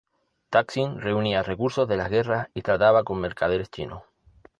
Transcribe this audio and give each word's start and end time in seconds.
Taksin 0.49 0.99
reunía 0.99 1.43
recursos 1.43 1.87
de 1.87 1.95
las 1.95 2.09
guerras 2.09 2.49
y 2.55 2.63
trataba 2.63 3.03
con 3.03 3.19
mercaderes 3.21 3.69
chinos. 3.69 4.01